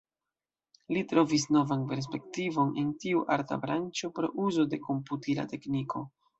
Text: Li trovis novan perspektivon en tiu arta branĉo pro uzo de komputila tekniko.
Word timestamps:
Li 0.95 1.03
trovis 1.11 1.45
novan 1.57 1.83
perspektivon 1.91 2.73
en 2.85 2.89
tiu 3.05 3.23
arta 3.37 3.61
branĉo 3.67 4.13
pro 4.19 4.33
uzo 4.49 4.69
de 4.75 4.85
komputila 4.91 5.49
tekniko. 5.57 6.07